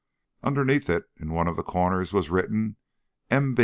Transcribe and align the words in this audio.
Underneath 0.41 0.89
it 0.89 1.03
in 1.17 1.31
one 1.31 1.47
of 1.47 1.55
the 1.55 1.61
corners 1.63 2.11
was 2.11 2.31
written, 2.31 2.75
"M. 3.29 3.53